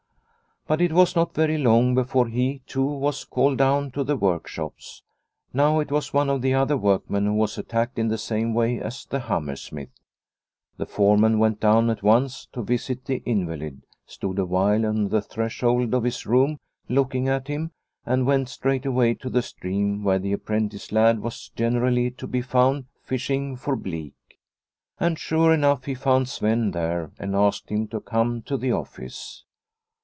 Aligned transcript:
But 0.67 0.79
it 0.79 0.93
was 0.93 1.15
not 1.17 1.33
very 1.33 1.57
long 1.57 1.95
before 1.95 2.27
he, 2.27 2.59
too, 2.67 2.85
was 2.85 3.25
called 3.25 3.57
down 3.57 3.89
to 3.91 4.03
the 4.05 4.15
workshops. 4.15 5.01
Now 5.51 5.79
it 5.79 5.91
was 5.91 6.13
one 6.13 6.29
of 6.29 6.41
the 6.43 6.53
other 6.53 6.77
workmen 6.77 7.25
who 7.25 7.33
was 7.33 7.57
attacked 7.57 7.97
in 7.99 8.07
the 8.09 8.17
same 8.17 8.53
way 8.53 8.79
as 8.79 9.05
the 9.05 9.19
hammer 9.21 9.55
smith. 9.57 9.89
The 10.77 10.85
foreman 10.85 11.39
went 11.39 11.59
down 11.59 11.89
at 11.89 12.03
once 12.03 12.45
to 12.53 12.61
visit 12.61 13.03
the 13.03 13.21
invalid, 13.25 13.81
stood 14.05 14.37
awhile 14.39 14.85
on 14.85 15.09
the 15.09 15.21
threshold 15.21 15.93
of 15.95 16.03
his 16.03 16.25
room 16.27 16.57
looking 16.87 17.27
at 17.27 17.47
him, 17.49 17.71
and 18.05 18.27
went 18.27 18.47
straightway 18.47 19.15
to 19.15 19.29
the 19.31 19.41
stream 19.41 20.03
where 20.03 20.19
the 20.19 20.31
apprentice 20.31 20.91
lad 20.93 21.19
was 21.19 21.49
generally 21.55 22.11
to 22.11 22.27
be 22.27 22.41
found 22.43 22.85
fishing 23.03 23.57
for 23.57 23.75
bleak. 23.75 24.15
And 24.99 25.17
sure 25.19 25.51
enough 25.53 25.85
he 25.85 25.95
found 25.95 26.29
Sven 26.29 26.69
there 26.71 27.11
and 27.19 27.35
asked 27.35 27.69
him 27.69 27.87
to 27.87 27.99
come 27.99 28.43
to 28.43 28.57
the 28.57 28.71
office. 28.71 29.43